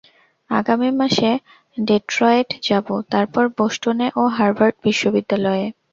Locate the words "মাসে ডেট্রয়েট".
0.99-2.49